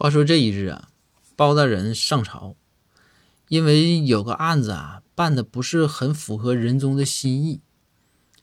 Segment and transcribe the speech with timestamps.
[0.00, 0.90] 话说这一日啊，
[1.34, 2.54] 包大人上朝，
[3.48, 7.60] 因为有个案子啊办的不是很符合仁宗的心意，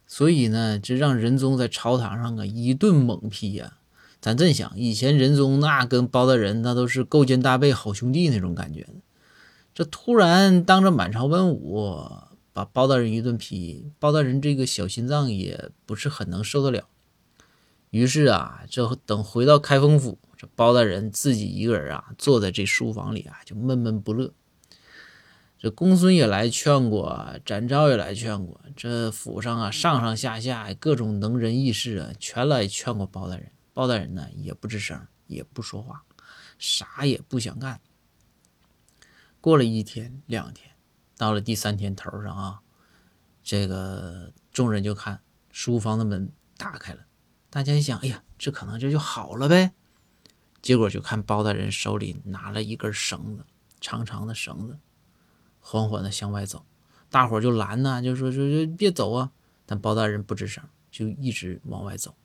[0.05, 3.77] 所以呢，这让仁宗在朝堂上啊一顿猛批呀。
[4.19, 8.85] 咱真想，以前仁宗那跟包大人那都是勾肩搭背好兄弟那种感觉
[9.73, 12.05] 这突然当着满朝文武
[12.51, 16.89] 把包大人一顿批，包大人这个小心脏也不是很能受得了。
[17.91, 20.19] 于是啊，这等回到开封府。
[20.55, 24.33] 包大人自己一个人啊，坐在这书房里啊，就闷闷不乐。
[25.57, 33.51] 这公孙也来劝过，展昭也来劝过，这府上啊，上上下下各种能人异士啊，全来劝过包大人。
[33.73, 36.03] 包大人呢，也不吱声，也不说话，
[36.57, 37.81] 啥也不想干。
[39.41, 40.71] 过了一天两天，
[41.17, 42.59] 到了第三天头上啊，
[43.43, 47.01] 这个众人就看书房的门打开了，
[47.49, 49.73] 大家一想，哎呀，这可能这就好了呗。
[50.65, 53.45] 结果就看包大人手里拿了一根绳子，
[53.79, 54.79] 长长的绳子，
[55.59, 56.65] 缓缓的向外走。
[57.11, 59.31] 大伙就拦呐，就说说说别走啊！
[59.67, 62.15] 但包大人不吱声，就一直往外走。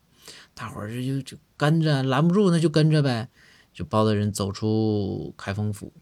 [0.55, 3.29] 大伙儿这就就跟着，拦不住那就跟着呗。
[3.71, 5.93] 就包大人走出开封府，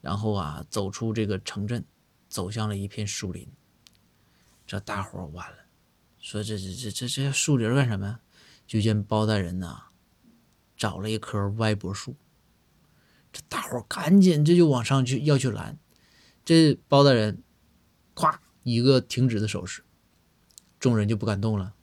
[0.00, 1.84] 然后啊走出这个城镇，
[2.28, 3.46] 走向了一片树林。
[4.66, 5.58] 这大伙儿完了，
[6.18, 8.20] 说这这这这这树林干什么呀？
[8.66, 9.84] 就见包大人呐。
[10.76, 12.16] 找了一棵歪脖树，
[13.32, 15.78] 这大伙赶紧这就往上去要去拦，
[16.44, 17.42] 这包大人，
[18.14, 19.84] 咵一个停止的手势，
[20.78, 21.74] 众人就不敢动了。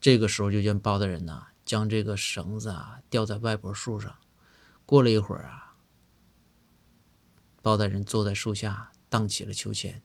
[0.00, 4.16] 这个时候就见包大人呐，将这个绳子啊吊在歪脖树上。
[4.84, 5.76] 过了一会儿啊，
[7.62, 10.02] 包大人坐在树下荡起了秋千，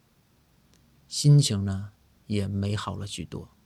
[1.08, 1.92] 心情呢
[2.28, 3.57] 也美好了许多。